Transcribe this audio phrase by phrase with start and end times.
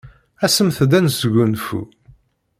[0.45, 1.81] Asemt-d ad nesgunfu.